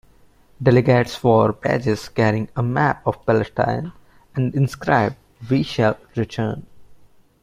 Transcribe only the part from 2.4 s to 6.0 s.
a map of Palestine and inscribed "We shall